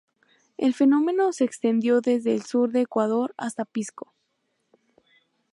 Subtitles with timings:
[0.57, 4.15] El fenómeno se extendió desde el sur de Ecuador hasta Pisco.